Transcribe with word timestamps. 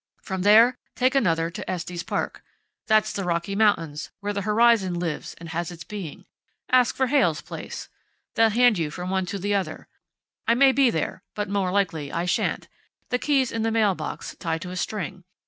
From 0.23 0.41
there 0.41 0.79
take 0.95 1.13
another 1.13 1.51
to 1.51 1.69
Estes 1.69 2.01
Park. 2.01 2.43
That's 2.87 3.13
the 3.13 3.23
Rocky 3.23 3.55
Mountains, 3.55 4.09
where 4.19 4.33
the 4.33 4.41
horizon 4.41 4.95
lives 4.95 5.35
and 5.35 5.49
has 5.49 5.69
its 5.69 5.83
being. 5.83 6.25
Ask 6.71 6.95
for 6.95 7.05
Heyl's 7.05 7.41
place. 7.41 7.87
They'll 8.33 8.49
hand 8.49 8.79
you 8.79 8.89
from 8.89 9.11
one 9.11 9.27
to 9.27 9.37
the 9.37 9.53
other. 9.53 9.87
I 10.47 10.55
may 10.55 10.71
be 10.71 10.89
there, 10.89 11.21
but 11.35 11.49
more 11.49 11.69
likely 11.69 12.11
I 12.11 12.25
shan't. 12.25 12.67
The 13.09 13.19
key's 13.19 13.51
in 13.51 13.61
the 13.61 13.69
mail 13.69 13.93
box, 13.93 14.35
tied 14.39 14.63
to 14.63 14.71
a 14.71 14.75
string. 14.75 15.23